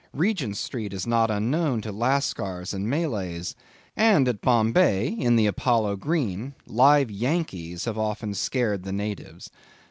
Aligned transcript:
Regent 0.15 0.57
Street 0.57 0.93
is 0.93 1.05
not 1.05 1.29
unknown 1.29 1.79
to 1.81 1.91
Lascars 1.91 2.73
and 2.73 2.89
Malays; 2.89 3.55
and 3.95 4.27
at 4.27 4.41
Bombay, 4.41 5.09
in 5.09 5.35
the 5.35 5.45
Apollo 5.45 5.97
Green, 5.97 6.55
live 6.65 7.11
Yankees 7.11 7.85
have 7.85 7.99
often 7.99 8.33
scared 8.33 8.81
the 8.81 8.91
natives. 8.93 9.51